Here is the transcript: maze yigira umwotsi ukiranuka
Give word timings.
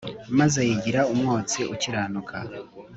maze 0.39 0.59
yigira 0.67 1.01
umwotsi 1.13 1.59
ukiranuka 1.73 2.37